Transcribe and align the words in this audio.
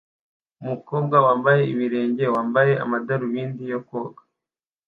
Umukobwa 0.61 1.15
wambaye 1.25 1.61
ibirenge 1.73 2.23
wambaye 2.35 2.73
amadarubindi 2.83 3.63
yo 3.71 3.79
koga 3.87 4.21